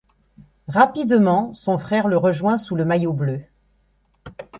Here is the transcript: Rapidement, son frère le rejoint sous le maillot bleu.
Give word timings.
Rapidement, 0.67 1.53
son 1.53 1.77
frère 1.77 2.07
le 2.07 2.17
rejoint 2.17 2.57
sous 2.57 2.75
le 2.75 2.85
maillot 2.85 3.13
bleu. 3.13 3.43